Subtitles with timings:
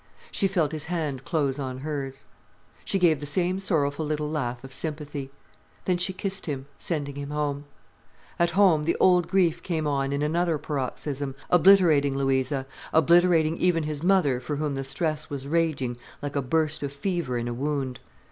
[0.31, 2.25] She felt his hand close on hers.
[2.83, 5.29] She gave the same sorrowful little laugh of sympathy.
[5.85, 7.65] Then she kissed him, sending him home.
[8.39, 14.01] At home, the old grief came on in another paroxysm, obliterating Louisa, obliterating even his
[14.01, 17.99] mother for whom the stress was raging like a burst of fever in a wound.